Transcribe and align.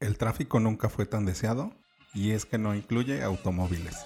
El 0.00 0.16
tráfico 0.16 0.60
nunca 0.60 0.88
fue 0.88 1.04
tan 1.04 1.26
deseado 1.26 1.74
y 2.14 2.30
es 2.30 2.46
que 2.46 2.56
no 2.56 2.74
incluye 2.74 3.22
automóviles. 3.22 3.98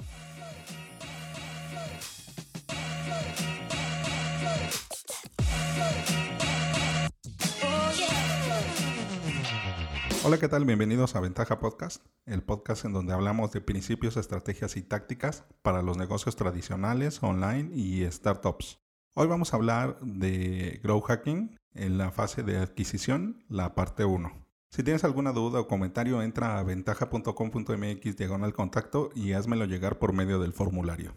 Hola, 10.24 10.38
¿qué 10.38 10.48
tal? 10.48 10.64
Bienvenidos 10.64 11.14
a 11.14 11.20
Ventaja 11.20 11.60
Podcast, 11.60 12.04
el 12.26 12.42
podcast 12.42 12.84
en 12.86 12.92
donde 12.92 13.12
hablamos 13.12 13.52
de 13.52 13.60
principios, 13.60 14.16
estrategias 14.16 14.76
y 14.76 14.82
tácticas 14.82 15.44
para 15.62 15.82
los 15.82 15.96
negocios 15.96 16.34
tradicionales, 16.34 17.22
online 17.22 17.70
y 17.72 18.04
startups. 18.10 18.80
Hoy 19.14 19.28
vamos 19.28 19.52
a 19.52 19.58
hablar 19.58 20.00
de 20.00 20.80
Grow 20.82 21.00
Hacking 21.02 21.56
en 21.72 21.98
la 21.98 22.10
fase 22.10 22.42
de 22.42 22.56
adquisición, 22.56 23.44
la 23.48 23.76
parte 23.76 24.04
1. 24.04 24.43
Si 24.74 24.82
tienes 24.82 25.04
alguna 25.04 25.30
duda 25.30 25.60
o 25.60 25.68
comentario, 25.68 26.20
entra 26.20 26.58
a 26.58 26.62
ventaja.com.mx 26.64 28.16
diagonal 28.16 28.52
contacto 28.54 29.10
y 29.14 29.32
házmelo 29.32 29.66
llegar 29.66 30.00
por 30.00 30.12
medio 30.12 30.40
del 30.40 30.52
formulario. 30.52 31.14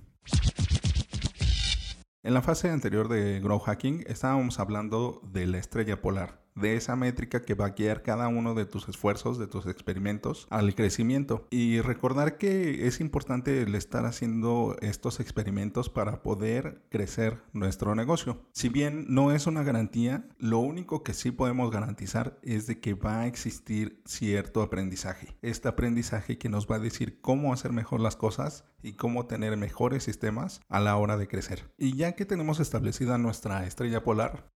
En 2.22 2.36
la 2.36 2.44
fase 2.44 2.70
anterior 2.70 3.08
de 3.08 3.40
Grow 3.40 3.58
Hacking 3.58 4.04
estábamos 4.06 4.60
hablando 4.60 5.22
de 5.24 5.48
la 5.48 5.58
estrella 5.58 6.04
polar 6.04 6.47
de 6.58 6.76
esa 6.76 6.96
métrica 6.96 7.42
que 7.42 7.54
va 7.54 7.68
a 7.68 7.70
guiar 7.70 8.04
cada 8.04 8.28
uno 8.28 8.54
de 8.54 8.66
tus 8.66 8.90
esfuerzos, 8.90 9.38
de 9.38 9.48
tus 9.48 9.66
experimentos 9.68 10.48
al 10.50 10.76
crecimiento. 10.76 11.48
Y 11.50 11.82
recordar 11.82 12.38
que 12.38 12.88
es 12.88 13.00
importante 13.00 13.62
el 13.62 13.76
estar 13.76 14.06
haciendo 14.06 14.76
estos 14.82 15.20
experimentos 15.20 15.90
para 15.90 16.22
poder 16.22 16.84
crecer 16.90 17.42
nuestro 17.54 17.96
negocio. 17.96 18.46
Si 18.52 18.70
bien 18.70 19.06
no 19.10 19.32
es 19.32 19.48
una 19.48 19.64
garantía, 19.64 20.28
lo 20.38 20.60
único 20.60 21.04
que 21.04 21.14
sí 21.14 21.32
podemos 21.32 21.72
garantizar 21.72 22.40
es 22.42 22.68
de 22.68 22.80
que 22.80 22.94
va 22.94 23.22
a 23.22 23.28
existir 23.28 24.02
cierto 24.06 24.62
aprendizaje. 24.62 25.38
Este 25.42 25.68
aprendizaje 25.68 26.38
que 26.38 26.50
nos 26.50 26.68
va 26.68 26.78
a 26.78 26.80
decir 26.80 27.22
cómo 27.22 27.54
hacer 27.54 27.72
mejor 27.72 28.00
las 28.00 28.16
cosas 28.16 28.66
y 28.82 28.94
cómo 28.94 29.26
tener 29.28 29.58
mejores 29.58 30.04
sistemas 30.04 30.62
a 30.70 30.80
la 30.80 30.96
hora 30.98 31.18
de 31.18 31.28
crecer. 31.28 31.72
Y 31.78 31.96
ya 31.96 32.14
que 32.14 32.26
tenemos 32.26 32.60
establecida 32.60 33.18
nuestra 33.18 33.66
estrella 33.66 34.04
polar, 34.04 34.50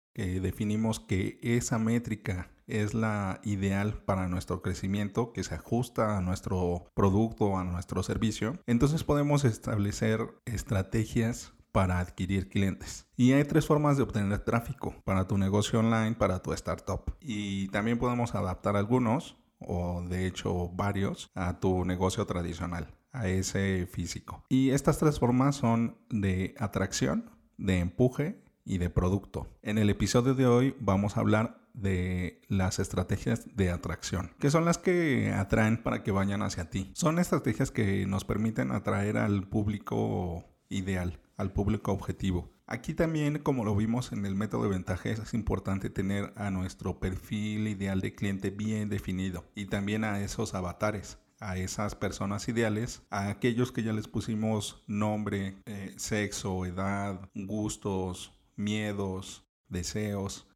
definimos 0.41 0.99
que 0.99 1.39
esa 1.41 1.79
métrica 1.79 2.49
es 2.69 2.93
la 2.93 3.41
ideal 3.43 4.01
para 4.05 4.27
nuestro 4.27 4.61
crecimiento, 4.61 5.33
que 5.33 5.43
se 5.43 5.55
ajusta 5.55 6.17
a 6.17 6.21
nuestro 6.21 6.85
producto, 6.93 7.57
a 7.57 7.63
nuestro 7.63 8.03
servicio, 8.03 8.59
entonces 8.67 9.03
podemos 9.03 9.43
establecer 9.43 10.27
estrategias 10.45 11.53
para 11.71 11.99
adquirir 11.99 12.49
clientes. 12.49 13.07
Y 13.15 13.33
hay 13.33 13.43
tres 13.43 13.65
formas 13.65 13.97
de 13.97 14.03
obtener 14.03 14.39
tráfico 14.39 14.95
para 15.03 15.27
tu 15.27 15.37
negocio 15.37 15.79
online, 15.79 16.15
para 16.15 16.41
tu 16.41 16.53
startup. 16.53 17.15
Y 17.21 17.67
también 17.69 17.99
podemos 17.99 18.33
adaptar 18.35 18.75
algunos, 18.75 19.37
o 19.59 20.01
de 20.07 20.25
hecho 20.25 20.69
varios, 20.69 21.29
a 21.35 21.59
tu 21.59 21.85
negocio 21.85 22.25
tradicional, 22.25 22.95
a 23.11 23.27
ese 23.27 23.87
físico. 23.87 24.43
Y 24.49 24.71
estas 24.71 24.97
tres 24.97 25.19
formas 25.19 25.55
son 25.57 25.97
de 26.09 26.55
atracción, 26.57 27.29
de 27.57 27.79
empuje 27.79 28.41
y 28.69 28.77
de 28.77 28.89
producto. 28.89 29.47
En 29.63 29.79
el 29.79 29.89
episodio 29.89 30.35
de 30.35 30.45
hoy 30.45 30.75
vamos 30.79 31.17
a 31.17 31.21
hablar 31.21 31.59
de 31.73 32.41
las 32.47 32.77
estrategias 32.77 33.55
de 33.55 33.71
atracción, 33.71 34.31
que 34.39 34.51
son 34.51 34.63
las 34.63 34.77
que 34.77 35.31
atraen 35.33 35.81
para 35.81 36.03
que 36.03 36.11
vayan 36.11 36.43
hacia 36.43 36.69
ti. 36.69 36.91
Son 36.93 37.17
estrategias 37.17 37.71
que 37.71 38.05
nos 38.05 38.25
permiten 38.25 38.71
atraer 38.71 39.17
al 39.17 39.47
público 39.47 40.45
ideal, 40.69 41.19
al 41.35 41.51
público 41.51 41.91
objetivo. 41.91 42.53
Aquí 42.67 42.93
también, 42.93 43.39
como 43.39 43.65
lo 43.65 43.75
vimos 43.75 44.11
en 44.11 44.25
el 44.27 44.35
método 44.35 44.63
de 44.63 44.69
ventajas, 44.69 45.17
es 45.17 45.33
importante 45.33 45.89
tener 45.89 46.31
a 46.35 46.51
nuestro 46.51 46.99
perfil 46.99 47.67
ideal 47.67 48.01
de 48.01 48.13
cliente 48.13 48.51
bien 48.51 48.89
definido 48.89 49.45
y 49.55 49.65
también 49.65 50.03
a 50.03 50.21
esos 50.21 50.53
avatares 50.53 51.17
a 51.41 51.57
esas 51.57 51.95
personas 51.95 52.49
ideales, 52.49 53.01
a 53.09 53.29
aquellos 53.29 53.71
que 53.71 53.81
ya 53.81 53.93
les 53.93 54.09
pusimos 54.09 54.83
nombre, 54.87 55.61
eh, 55.65 55.93
sexo, 55.95 56.65
edad, 56.65 57.29
gustos, 57.33 58.39
miedos, 58.59 59.47
deseos 59.67 60.47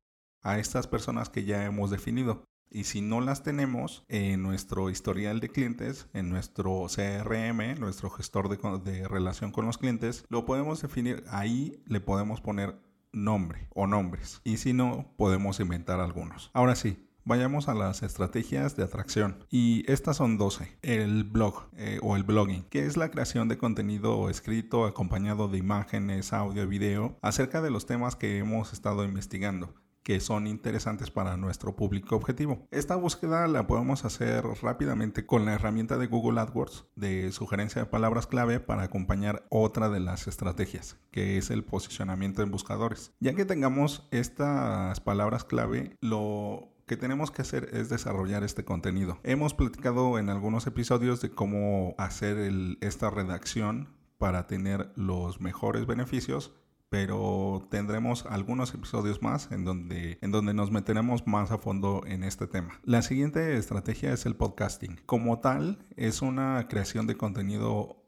a 0.41 0.59
estas 0.59 0.87
personas 0.87 1.29
que 1.29 1.45
ya 1.45 1.65
hemos 1.65 1.89
definido. 1.89 2.43
Y 2.69 2.85
si 2.85 3.01
no 3.01 3.21
las 3.21 3.43
tenemos 3.43 4.03
en 4.09 4.41
nuestro 4.41 4.89
historial 4.89 5.39
de 5.39 5.49
clientes, 5.49 6.07
en 6.13 6.29
nuestro 6.29 6.87
CRM, 6.87 7.79
nuestro 7.79 8.09
gestor 8.09 8.49
de, 8.49 8.91
de, 8.91 9.07
relación 9.07 9.51
con 9.51 9.67
los 9.67 9.77
clientes, 9.77 10.25
lo 10.29 10.45
podemos 10.45 10.81
definir. 10.81 11.23
Ahí 11.29 11.83
le 11.85 12.01
podemos 12.01 12.41
poner 12.41 12.79
nombre 13.11 13.67
o 13.75 13.85
nombres. 13.85 14.41
Y 14.43 14.57
si 14.57 14.73
no, 14.73 15.13
podemos 15.17 15.59
inventar 15.59 15.99
algunos. 15.99 16.49
Ahora 16.53 16.75
sí, 16.75 17.07
Vayamos 17.25 17.69
a 17.69 17.73
las 17.73 18.03
estrategias 18.03 18.75
de 18.75 18.83
atracción. 18.83 19.45
Y 19.49 19.89
estas 19.89 20.17
son 20.17 20.37
12. 20.37 20.77
El 20.81 21.23
blog 21.23 21.69
eh, 21.77 21.99
o 22.01 22.17
el 22.17 22.23
blogging, 22.23 22.63
que 22.63 22.85
es 22.85 22.97
la 22.97 23.11
creación 23.11 23.47
de 23.47 23.57
contenido 23.57 24.29
escrito 24.29 24.85
acompañado 24.85 25.47
de 25.47 25.57
imágenes, 25.57 26.33
audio 26.33 26.63
y 26.63 26.67
video 26.67 27.17
acerca 27.21 27.61
de 27.61 27.71
los 27.71 27.85
temas 27.85 28.17
que 28.17 28.39
hemos 28.39 28.73
estado 28.73 29.05
investigando 29.05 29.73
que 30.03 30.19
son 30.19 30.47
interesantes 30.47 31.11
para 31.11 31.37
nuestro 31.37 31.77
público 31.77 32.17
objetivo. 32.17 32.67
Esta 32.71 32.97
búsqueda 32.97 33.47
la 33.47 33.67
podemos 33.67 34.03
hacer 34.03 34.43
rápidamente 34.61 35.25
con 35.25 35.45
la 35.45 35.53
herramienta 35.53 35.97
de 35.97 36.07
Google 36.07 36.41
AdWords 36.41 36.85
de 36.97 37.31
sugerencia 37.31 37.81
de 37.81 37.89
palabras 37.89 38.27
clave 38.27 38.59
para 38.59 38.83
acompañar 38.83 39.45
otra 39.49 39.87
de 39.87 40.01
las 40.01 40.27
estrategias, 40.27 40.97
que 41.09 41.37
es 41.37 41.49
el 41.49 41.63
posicionamiento 41.63 42.41
en 42.41 42.51
buscadores. 42.51 43.13
Ya 43.21 43.33
que 43.33 43.45
tengamos 43.45 44.05
estas 44.11 44.99
palabras 44.99 45.45
clave, 45.45 45.95
lo 46.01 46.73
que 46.85 46.97
tenemos 46.97 47.31
que 47.31 47.41
hacer 47.41 47.69
es 47.73 47.89
desarrollar 47.89 48.43
este 48.43 48.65
contenido. 48.65 49.19
Hemos 49.23 49.53
platicado 49.53 50.19
en 50.19 50.29
algunos 50.29 50.67
episodios 50.67 51.21
de 51.21 51.31
cómo 51.31 51.95
hacer 51.97 52.37
esta 52.81 53.09
redacción 53.09 53.89
para 54.17 54.47
tener 54.47 54.91
los 54.95 55.41
mejores 55.41 55.85
beneficios 55.85 56.53
pero 56.93 57.67
tendremos 57.71 58.27
algunos 58.27 58.71
episodios 58.75 59.23
más 59.23 59.51
en 59.51 59.65
donde, 59.65 60.19
en 60.21 60.29
donde 60.29 60.53
nos 60.53 60.69
meteremos 60.69 61.25
más 61.25 61.49
a 61.49 61.57
fondo 61.57 62.03
en 62.05 62.23
este 62.23 62.45
tema. 62.45 62.79
La 62.83 63.01
siguiente 63.01 63.57
estrategia 63.57 64.13
es 64.13 64.27
el 64.27 64.35
podcasting. 64.35 65.01
Como 65.07 65.39
tal, 65.39 65.87
es 65.97 66.21
una 66.21 66.67
creación 66.67 67.07
de 67.07 67.17
contenido 67.17 68.02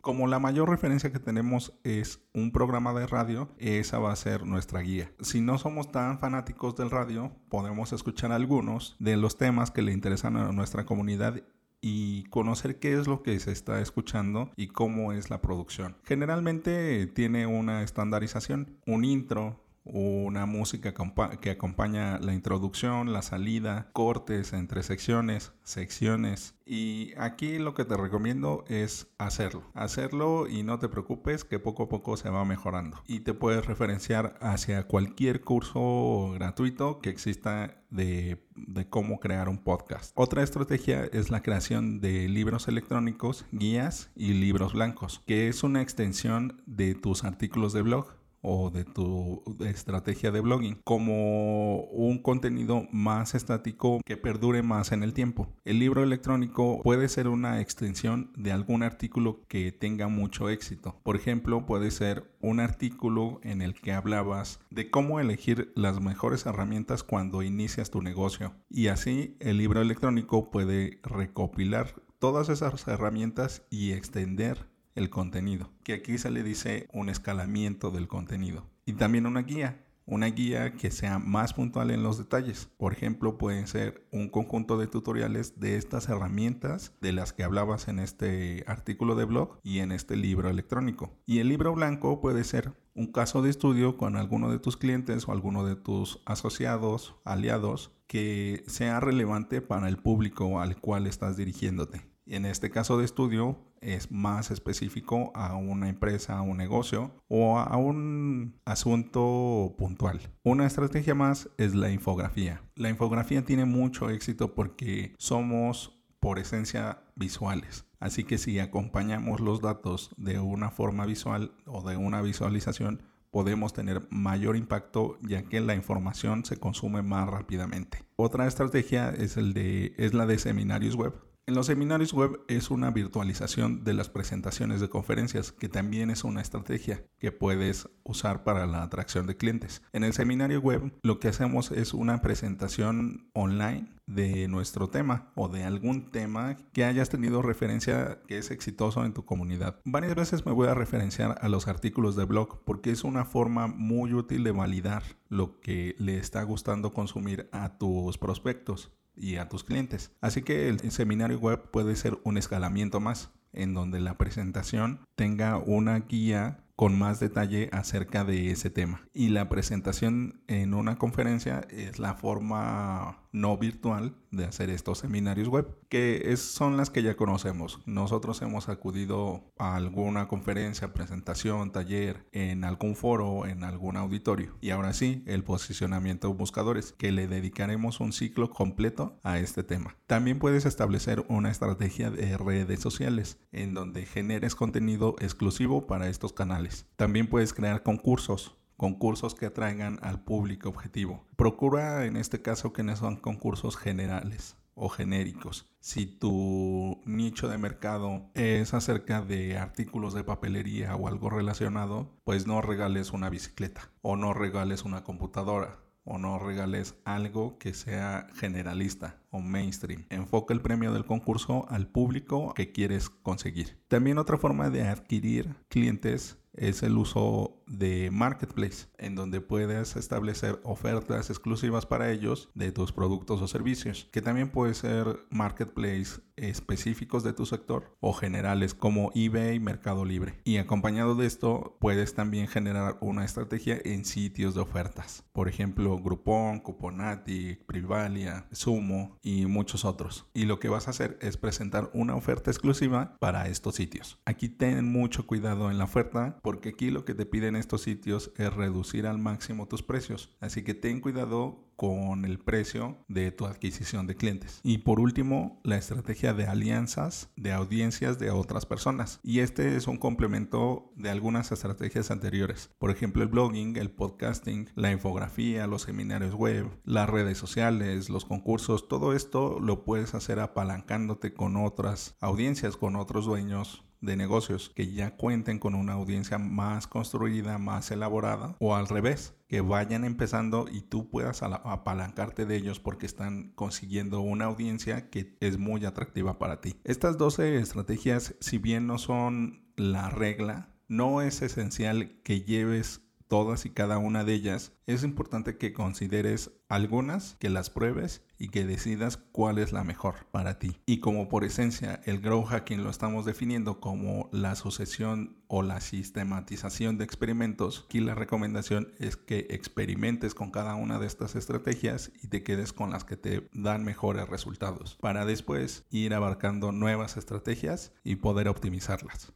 Como 0.00 0.26
la 0.26 0.38
mayor 0.38 0.68
referencia 0.68 1.12
que 1.12 1.18
tenemos 1.18 1.72
es 1.84 2.20
un 2.34 2.50
programa 2.50 2.92
de 2.92 3.06
radio, 3.06 3.48
esa 3.58 3.98
va 3.98 4.12
a 4.12 4.16
ser 4.16 4.44
nuestra 4.44 4.80
guía. 4.80 5.12
Si 5.20 5.40
no 5.40 5.58
somos 5.58 5.92
tan 5.92 6.18
fanáticos 6.18 6.74
del 6.76 6.90
radio, 6.90 7.32
podemos 7.48 7.92
escuchar 7.92 8.32
algunos 8.32 8.96
de 8.98 9.16
los 9.16 9.38
temas 9.38 9.70
que 9.70 9.82
le 9.82 9.92
interesan 9.92 10.36
a 10.36 10.52
nuestra 10.52 10.84
comunidad 10.84 11.42
y 11.80 12.24
conocer 12.24 12.78
qué 12.78 12.98
es 12.98 13.06
lo 13.06 13.22
que 13.22 13.38
se 13.38 13.52
está 13.52 13.80
escuchando 13.80 14.50
y 14.56 14.68
cómo 14.68 15.12
es 15.12 15.30
la 15.30 15.40
producción. 15.40 15.96
Generalmente 16.04 17.06
tiene 17.06 17.46
una 17.46 17.82
estandarización, 17.82 18.78
un 18.86 19.04
intro, 19.04 19.62
una 19.92 20.46
música 20.46 20.94
que 21.40 21.50
acompaña 21.50 22.18
la 22.18 22.34
introducción, 22.34 23.12
la 23.12 23.22
salida, 23.22 23.90
cortes 23.92 24.52
entre 24.52 24.82
secciones, 24.82 25.52
secciones. 25.62 26.54
Y 26.64 27.12
aquí 27.16 27.58
lo 27.58 27.74
que 27.74 27.84
te 27.84 27.96
recomiendo 27.96 28.64
es 28.68 29.08
hacerlo. 29.16 29.64
Hacerlo 29.74 30.46
y 30.48 30.62
no 30.62 30.78
te 30.78 30.88
preocupes 30.88 31.44
que 31.44 31.58
poco 31.58 31.84
a 31.84 31.88
poco 31.88 32.16
se 32.16 32.28
va 32.28 32.44
mejorando. 32.44 33.02
Y 33.06 33.20
te 33.20 33.32
puedes 33.32 33.64
referenciar 33.66 34.36
hacia 34.40 34.86
cualquier 34.86 35.40
curso 35.40 36.32
gratuito 36.34 37.00
que 37.00 37.10
exista 37.10 37.82
de, 37.90 38.44
de 38.54 38.88
cómo 38.88 39.18
crear 39.18 39.48
un 39.48 39.58
podcast. 39.58 40.12
Otra 40.14 40.42
estrategia 40.42 41.04
es 41.04 41.30
la 41.30 41.42
creación 41.42 42.00
de 42.00 42.28
libros 42.28 42.68
electrónicos, 42.68 43.46
guías 43.50 44.10
y 44.14 44.34
libros 44.34 44.74
blancos, 44.74 45.22
que 45.26 45.48
es 45.48 45.62
una 45.62 45.80
extensión 45.80 46.62
de 46.66 46.94
tus 46.94 47.24
artículos 47.24 47.72
de 47.72 47.82
blog 47.82 48.18
o 48.42 48.70
de 48.70 48.84
tu 48.84 49.42
estrategia 49.60 50.30
de 50.30 50.40
blogging 50.40 50.80
como 50.84 51.82
un 51.84 52.18
contenido 52.18 52.86
más 52.92 53.34
estático 53.34 54.00
que 54.04 54.16
perdure 54.16 54.62
más 54.62 54.92
en 54.92 55.02
el 55.02 55.12
tiempo. 55.12 55.48
El 55.64 55.78
libro 55.78 56.02
electrónico 56.02 56.80
puede 56.82 57.08
ser 57.08 57.28
una 57.28 57.60
extensión 57.60 58.32
de 58.36 58.52
algún 58.52 58.82
artículo 58.82 59.40
que 59.48 59.72
tenga 59.72 60.08
mucho 60.08 60.48
éxito. 60.48 60.96
Por 61.02 61.16
ejemplo, 61.16 61.66
puede 61.66 61.90
ser 61.90 62.30
un 62.40 62.60
artículo 62.60 63.40
en 63.42 63.62
el 63.62 63.74
que 63.74 63.92
hablabas 63.92 64.60
de 64.70 64.90
cómo 64.90 65.20
elegir 65.20 65.72
las 65.74 66.00
mejores 66.00 66.46
herramientas 66.46 67.02
cuando 67.02 67.42
inicias 67.42 67.90
tu 67.90 68.02
negocio. 68.02 68.54
Y 68.70 68.88
así 68.88 69.36
el 69.40 69.58
libro 69.58 69.80
electrónico 69.80 70.50
puede 70.50 71.00
recopilar 71.02 71.94
todas 72.18 72.48
esas 72.48 72.86
herramientas 72.88 73.62
y 73.70 73.92
extender 73.92 74.66
el 74.98 75.10
contenido, 75.10 75.70
que 75.84 75.94
aquí 75.94 76.18
se 76.18 76.30
le 76.30 76.42
dice 76.42 76.88
un 76.92 77.08
escalamiento 77.08 77.90
del 77.90 78.08
contenido. 78.08 78.66
Y 78.84 78.92
también 78.94 79.26
una 79.26 79.42
guía. 79.42 79.84
una 80.10 80.26
guía 80.28 80.72
que 80.72 80.90
sea 80.90 81.18
más 81.18 81.52
puntual 81.52 81.90
en 81.90 82.02
los 82.02 82.16
detalles. 82.16 82.70
Por 82.78 82.94
ejemplo, 82.94 83.36
pueden 83.36 83.66
ser 83.66 84.08
un 84.10 84.30
conjunto 84.30 84.78
de 84.78 84.86
tutoriales 84.86 85.60
de 85.60 85.76
estas 85.76 86.08
herramientas 86.08 86.94
de 87.02 87.12
las 87.12 87.34
que 87.34 87.44
hablabas 87.44 87.88
en 87.88 87.98
este 87.98 88.64
artículo 88.66 89.16
de 89.16 89.26
blog 89.26 89.58
y 89.62 89.80
en 89.80 89.92
este 89.92 90.16
libro 90.16 90.48
electrónico. 90.48 91.12
Y 91.26 91.40
el 91.40 91.48
libro 91.50 91.74
blanco 91.74 92.22
puede 92.22 92.44
ser 92.44 92.72
un 92.94 93.12
caso 93.12 93.42
de 93.42 93.50
estudio 93.50 93.98
con 93.98 94.16
alguno 94.16 94.50
de 94.50 94.58
tus 94.58 94.78
clientes 94.78 95.28
o 95.28 95.32
alguno 95.32 95.66
de 95.66 95.76
tus 95.76 96.22
asociados, 96.24 97.14
aliados, 97.24 97.92
que 98.06 98.64
sea 98.66 99.00
relevante 99.00 99.60
para 99.60 99.88
el 99.88 99.98
público 99.98 100.58
al 100.58 100.80
cual 100.80 101.06
estás 101.06 101.36
dirigiéndote. 101.36 102.00
En 102.30 102.44
este 102.44 102.70
caso 102.70 102.98
de 102.98 103.06
estudio 103.06 103.58
es 103.80 104.10
más 104.10 104.50
específico 104.50 105.32
a 105.34 105.56
una 105.56 105.88
empresa, 105.88 106.36
a 106.36 106.42
un 106.42 106.58
negocio 106.58 107.10
o 107.28 107.58
a 107.58 107.76
un 107.76 108.60
asunto 108.66 109.74
puntual. 109.78 110.20
Una 110.42 110.66
estrategia 110.66 111.14
más 111.14 111.48
es 111.56 111.74
la 111.74 111.90
infografía. 111.90 112.62
La 112.74 112.90
infografía 112.90 113.44
tiene 113.44 113.64
mucho 113.64 114.10
éxito 114.10 114.54
porque 114.54 115.14
somos 115.18 115.98
por 116.20 116.38
esencia 116.38 117.02
visuales. 117.14 117.86
Así 117.98 118.24
que 118.24 118.36
si 118.36 118.58
acompañamos 118.58 119.40
los 119.40 119.60
datos 119.62 120.14
de 120.18 120.38
una 120.38 120.70
forma 120.70 121.06
visual 121.06 121.52
o 121.64 121.88
de 121.88 121.96
una 121.96 122.20
visualización, 122.20 123.02
podemos 123.30 123.72
tener 123.72 124.06
mayor 124.10 124.56
impacto 124.56 125.18
ya 125.22 125.44
que 125.44 125.60
la 125.60 125.74
información 125.74 126.44
se 126.44 126.58
consume 126.58 127.02
más 127.02 127.28
rápidamente. 127.28 128.04
Otra 128.16 128.46
estrategia 128.46 129.10
es, 129.10 129.36
el 129.36 129.54
de, 129.54 129.94
es 129.96 130.14
la 130.14 130.26
de 130.26 130.38
seminarios 130.38 130.94
web. 130.94 131.14
En 131.48 131.54
los 131.54 131.64
seminarios 131.64 132.12
web 132.12 132.42
es 132.46 132.70
una 132.70 132.90
virtualización 132.90 133.82
de 133.82 133.94
las 133.94 134.10
presentaciones 134.10 134.82
de 134.82 134.90
conferencias, 134.90 135.50
que 135.50 135.70
también 135.70 136.10
es 136.10 136.22
una 136.22 136.42
estrategia 136.42 137.06
que 137.18 137.32
puedes 137.32 137.88
usar 138.04 138.44
para 138.44 138.66
la 138.66 138.82
atracción 138.82 139.26
de 139.26 139.38
clientes. 139.38 139.80
En 139.94 140.04
el 140.04 140.12
seminario 140.12 140.60
web 140.60 140.92
lo 141.02 141.18
que 141.18 141.28
hacemos 141.28 141.70
es 141.70 141.94
una 141.94 142.20
presentación 142.20 143.30
online 143.32 143.88
de 144.06 144.46
nuestro 144.48 144.90
tema 144.90 145.32
o 145.36 145.48
de 145.48 145.64
algún 145.64 146.10
tema 146.10 146.56
que 146.74 146.84
hayas 146.84 147.08
tenido 147.08 147.40
referencia 147.40 148.20
que 148.26 148.36
es 148.36 148.50
exitoso 148.50 149.06
en 149.06 149.14
tu 149.14 149.24
comunidad. 149.24 149.80
Varias 149.86 150.16
veces 150.16 150.44
me 150.44 150.52
voy 150.52 150.68
a 150.68 150.74
referenciar 150.74 151.38
a 151.40 151.48
los 151.48 151.66
artículos 151.66 152.14
de 152.14 152.24
blog 152.24 152.62
porque 152.66 152.90
es 152.90 153.04
una 153.04 153.24
forma 153.24 153.68
muy 153.68 154.12
útil 154.12 154.44
de 154.44 154.52
validar 154.52 155.02
lo 155.30 155.60
que 155.60 155.94
le 155.98 156.18
está 156.18 156.42
gustando 156.42 156.92
consumir 156.92 157.48
a 157.52 157.78
tus 157.78 158.18
prospectos 158.18 158.92
y 159.18 159.36
a 159.36 159.48
tus 159.48 159.64
clientes. 159.64 160.12
Así 160.20 160.42
que 160.42 160.68
el 160.68 160.90
seminario 160.90 161.38
web 161.38 161.70
puede 161.70 161.96
ser 161.96 162.18
un 162.24 162.38
escalamiento 162.38 163.00
más 163.00 163.30
en 163.52 163.74
donde 163.74 164.00
la 164.00 164.16
presentación 164.18 165.00
tenga 165.16 165.58
una 165.58 166.00
guía 166.00 166.64
con 166.78 166.96
más 166.96 167.18
detalle 167.18 167.68
acerca 167.72 168.22
de 168.22 168.52
ese 168.52 168.70
tema. 168.70 169.02
Y 169.12 169.30
la 169.30 169.48
presentación 169.48 170.40
en 170.46 170.74
una 170.74 170.96
conferencia 170.96 171.66
es 171.70 171.98
la 171.98 172.14
forma 172.14 173.18
no 173.32 173.58
virtual 173.58 174.14
de 174.30 174.44
hacer 174.44 174.70
estos 174.70 174.98
seminarios 174.98 175.48
web, 175.48 175.66
que 175.88 176.36
son 176.36 176.76
las 176.76 176.90
que 176.90 177.02
ya 177.02 177.16
conocemos. 177.16 177.80
Nosotros 177.84 178.40
hemos 178.42 178.68
acudido 178.68 179.52
a 179.58 179.74
alguna 179.74 180.28
conferencia, 180.28 180.92
presentación, 180.92 181.72
taller, 181.72 182.26
en 182.32 182.64
algún 182.64 182.94
foro, 182.94 183.46
en 183.46 183.64
algún 183.64 183.96
auditorio. 183.96 184.56
Y 184.60 184.70
ahora 184.70 184.92
sí, 184.92 185.24
el 185.26 185.42
posicionamiento 185.44 186.28
de 186.28 186.34
buscadores, 186.34 186.92
que 186.92 187.10
le 187.10 187.26
dedicaremos 187.26 188.00
un 188.00 188.12
ciclo 188.12 188.50
completo 188.50 189.18
a 189.24 189.38
este 189.38 189.64
tema. 189.64 189.96
También 190.06 190.38
puedes 190.38 190.64
establecer 190.64 191.24
una 191.28 191.50
estrategia 191.50 192.10
de 192.10 192.36
redes 192.36 192.80
sociales, 192.80 193.38
en 193.50 193.74
donde 193.74 194.06
generes 194.06 194.54
contenido 194.54 195.16
exclusivo 195.18 195.86
para 195.86 196.08
estos 196.08 196.32
canales. 196.32 196.67
También 196.96 197.28
puedes 197.28 197.52
crear 197.52 197.82
concursos 197.82 198.54
concursos 198.78 199.34
que 199.34 199.46
atraigan 199.46 199.98
al 200.02 200.22
público 200.22 200.68
objetivo. 200.68 201.26
Procura 201.36 202.06
en 202.06 202.16
este 202.16 202.40
caso 202.40 202.72
que 202.72 202.84
no 202.84 202.94
son 202.96 203.16
concursos 203.16 203.76
generales 203.76 204.56
o 204.74 204.88
genéricos. 204.88 205.66
Si 205.80 206.06
tu 206.06 207.00
nicho 207.04 207.48
de 207.48 207.58
mercado 207.58 208.30
es 208.34 208.72
acerca 208.74 209.20
de 209.20 209.58
artículos 209.58 210.14
de 210.14 210.22
papelería 210.22 210.94
o 210.94 211.08
algo 211.08 211.28
relacionado, 211.28 212.16
pues 212.24 212.46
no 212.46 212.62
regales 212.62 213.12
una 213.12 213.28
bicicleta 213.28 213.90
o 214.00 214.16
no 214.16 214.32
regales 214.32 214.84
una 214.84 215.02
computadora 215.02 215.80
o 216.04 216.16
no 216.16 216.38
regales 216.38 216.94
algo 217.04 217.58
que 217.58 217.74
sea 217.74 218.28
generalista 218.34 219.20
o 219.30 219.40
mainstream. 219.40 220.06
Enfoca 220.08 220.54
el 220.54 220.62
premio 220.62 220.92
del 220.92 221.04
concurso 221.04 221.66
al 221.68 221.88
público 221.88 222.54
que 222.54 222.72
quieres 222.72 223.10
conseguir. 223.10 223.78
También 223.88 224.18
otra 224.18 224.38
forma 224.38 224.70
de 224.70 224.86
adquirir 224.88 225.54
clientes 225.68 226.38
es 226.60 226.82
el 226.82 226.96
uso 226.96 227.58
de 227.66 228.10
Marketplace, 228.10 228.86
en 228.98 229.14
donde 229.14 229.40
puedes 229.40 229.96
establecer 229.96 230.60
ofertas 230.64 231.30
exclusivas 231.30 231.86
para 231.86 232.10
ellos 232.10 232.48
de 232.54 232.72
tus 232.72 232.92
productos 232.92 233.42
o 233.42 233.48
servicios, 233.48 234.08
que 234.10 234.22
también 234.22 234.50
puede 234.50 234.74
ser 234.74 235.20
Marketplace 235.30 236.20
específicos 236.36 237.24
de 237.24 237.32
tu 237.32 237.46
sector 237.46 237.96
o 238.00 238.12
generales 238.12 238.74
como 238.74 239.10
eBay, 239.14 239.58
Mercado 239.60 240.04
Libre. 240.04 240.40
Y 240.44 240.58
acompañado 240.58 241.14
de 241.14 241.26
esto, 241.26 241.76
puedes 241.80 242.14
también 242.14 242.46
generar 242.46 242.96
una 243.00 243.24
estrategia 243.24 243.78
en 243.84 244.04
sitios 244.04 244.54
de 244.54 244.60
ofertas, 244.60 245.24
por 245.32 245.48
ejemplo, 245.48 245.98
Groupon, 245.98 246.60
Cuponati, 246.60 247.56
Privalia, 247.66 248.46
Sumo 248.52 249.18
y 249.22 249.46
muchos 249.46 249.84
otros. 249.84 250.26
Y 250.32 250.44
lo 250.44 250.58
que 250.58 250.68
vas 250.68 250.86
a 250.86 250.90
hacer 250.90 251.18
es 251.20 251.36
presentar 251.36 251.90
una 251.92 252.14
oferta 252.14 252.50
exclusiva 252.50 253.16
para 253.20 253.48
estos 253.48 253.74
sitios. 253.74 254.18
Aquí 254.24 254.48
ten 254.48 254.90
mucho 254.90 255.26
cuidado 255.26 255.70
en 255.70 255.78
la 255.78 255.84
oferta 255.84 256.38
porque 256.48 256.70
aquí 256.70 256.90
lo 256.90 257.04
que 257.04 257.12
te 257.12 257.26
piden 257.26 257.56
estos 257.56 257.82
sitios 257.82 258.32
es 258.38 258.50
reducir 258.54 259.06
al 259.06 259.18
máximo 259.18 259.68
tus 259.68 259.82
precios. 259.82 260.34
Así 260.40 260.64
que 260.64 260.72
ten 260.72 261.02
cuidado 261.02 261.68
con 261.76 262.24
el 262.24 262.38
precio 262.38 262.96
de 263.06 263.30
tu 263.32 263.44
adquisición 263.44 264.06
de 264.06 264.16
clientes. 264.16 264.58
Y 264.64 264.78
por 264.78 264.98
último, 264.98 265.60
la 265.62 265.76
estrategia 265.76 266.32
de 266.32 266.46
alianzas 266.46 267.30
de 267.36 267.52
audiencias 267.52 268.18
de 268.18 268.30
otras 268.30 268.64
personas. 268.64 269.20
Y 269.22 269.40
este 269.40 269.76
es 269.76 269.86
un 269.88 269.98
complemento 269.98 270.90
de 270.96 271.10
algunas 271.10 271.52
estrategias 271.52 272.10
anteriores. 272.10 272.70
Por 272.78 272.90
ejemplo, 272.90 273.22
el 273.22 273.28
blogging, 273.28 273.76
el 273.76 273.90
podcasting, 273.90 274.70
la 274.74 274.90
infografía, 274.90 275.66
los 275.66 275.82
seminarios 275.82 276.34
web, 276.34 276.66
las 276.84 277.10
redes 277.10 277.36
sociales, 277.36 278.08
los 278.08 278.24
concursos, 278.24 278.88
todo 278.88 279.12
esto 279.12 279.60
lo 279.60 279.84
puedes 279.84 280.14
hacer 280.14 280.40
apalancándote 280.40 281.34
con 281.34 281.56
otras 281.56 282.16
audiencias, 282.20 282.78
con 282.78 282.96
otros 282.96 283.26
dueños 283.26 283.84
de 284.00 284.16
negocios 284.16 284.70
que 284.74 284.92
ya 284.92 285.16
cuenten 285.16 285.58
con 285.58 285.74
una 285.74 285.94
audiencia 285.94 286.38
más 286.38 286.86
construida, 286.86 287.58
más 287.58 287.90
elaborada, 287.90 288.56
o 288.60 288.74
al 288.74 288.88
revés, 288.88 289.34
que 289.48 289.60
vayan 289.60 290.04
empezando 290.04 290.66
y 290.70 290.82
tú 290.82 291.08
puedas 291.08 291.42
apalancarte 291.42 292.46
de 292.46 292.56
ellos 292.56 292.80
porque 292.80 293.06
están 293.06 293.52
consiguiendo 293.54 294.20
una 294.20 294.44
audiencia 294.44 295.10
que 295.10 295.36
es 295.40 295.58
muy 295.58 295.84
atractiva 295.84 296.38
para 296.38 296.60
ti. 296.60 296.76
Estas 296.84 297.18
12 297.18 297.58
estrategias, 297.58 298.34
si 298.40 298.58
bien 298.58 298.86
no 298.86 298.98
son 298.98 299.72
la 299.76 300.10
regla, 300.10 300.74
no 300.88 301.22
es 301.22 301.42
esencial 301.42 302.20
que 302.22 302.42
lleves 302.42 303.07
todas 303.28 303.66
y 303.66 303.70
cada 303.70 303.98
una 303.98 304.24
de 304.24 304.34
ellas, 304.34 304.72
es 304.86 305.04
importante 305.04 305.58
que 305.58 305.72
consideres 305.72 306.50
algunas, 306.68 307.36
que 307.38 307.50
las 307.50 307.70
pruebes 307.70 308.22
y 308.38 308.48
que 308.48 308.64
decidas 308.64 309.16
cuál 309.16 309.58
es 309.58 309.72
la 309.72 309.84
mejor 309.84 310.26
para 310.30 310.58
ti. 310.58 310.80
Y 310.86 311.00
como 311.00 311.28
por 311.28 311.44
esencia 311.44 312.00
el 312.04 312.20
grow 312.20 312.42
hacking 312.42 312.82
lo 312.82 312.90
estamos 312.90 313.24
definiendo 313.24 313.80
como 313.80 314.28
la 314.32 314.54
sucesión 314.54 315.36
o 315.46 315.62
la 315.62 315.80
sistematización 315.80 316.98
de 316.98 317.04
experimentos, 317.04 317.84
aquí 317.86 318.00
la 318.00 318.14
recomendación 318.14 318.92
es 318.98 319.16
que 319.16 319.46
experimentes 319.50 320.34
con 320.34 320.50
cada 320.50 320.74
una 320.74 320.98
de 320.98 321.06
estas 321.06 321.36
estrategias 321.36 322.10
y 322.22 322.28
te 322.28 322.42
quedes 322.42 322.72
con 322.72 322.90
las 322.90 323.04
que 323.04 323.16
te 323.16 323.48
dan 323.52 323.84
mejores 323.84 324.28
resultados 324.28 324.96
para 325.00 325.24
después 325.24 325.84
ir 325.90 326.14
abarcando 326.14 326.72
nuevas 326.72 327.16
estrategias 327.16 327.92
y 328.04 328.16
poder 328.16 328.48
optimizarlas. 328.48 329.32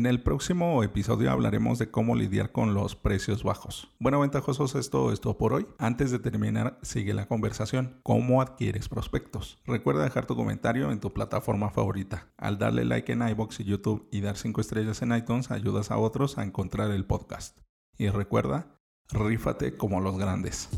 En 0.00 0.06
el 0.06 0.22
próximo 0.22 0.82
episodio 0.82 1.30
hablaremos 1.30 1.78
de 1.78 1.90
cómo 1.90 2.16
lidiar 2.16 2.52
con 2.52 2.72
los 2.72 2.96
precios 2.96 3.42
bajos. 3.42 3.92
Bueno, 3.98 4.18
ventajosos, 4.18 4.74
esto 4.74 5.12
es 5.12 5.20
todo 5.20 5.36
por 5.36 5.52
hoy. 5.52 5.66
Antes 5.76 6.10
de 6.10 6.18
terminar, 6.18 6.78
sigue 6.80 7.12
la 7.12 7.26
conversación. 7.26 8.00
¿Cómo 8.02 8.40
adquieres 8.40 8.88
prospectos? 8.88 9.58
Recuerda 9.66 10.02
dejar 10.02 10.24
tu 10.24 10.36
comentario 10.36 10.90
en 10.90 11.00
tu 11.00 11.12
plataforma 11.12 11.68
favorita. 11.68 12.32
Al 12.38 12.56
darle 12.56 12.86
like 12.86 13.12
en 13.12 13.28
iBox 13.28 13.60
y 13.60 13.64
YouTube 13.64 14.08
y 14.10 14.22
dar 14.22 14.38
5 14.38 14.62
estrellas 14.62 15.02
en 15.02 15.14
iTunes, 15.14 15.50
ayudas 15.50 15.90
a 15.90 15.98
otros 15.98 16.38
a 16.38 16.44
encontrar 16.44 16.90
el 16.92 17.04
podcast. 17.04 17.60
Y 17.98 18.08
recuerda, 18.08 18.80
rífate 19.10 19.76
como 19.76 20.00
los 20.00 20.16
grandes. 20.16 20.70